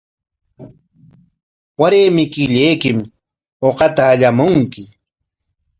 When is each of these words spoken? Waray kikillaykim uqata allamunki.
Waray 1.79 2.07
kikillaykim 2.15 2.97
uqata 3.67 4.01
allamunki. 4.11 4.83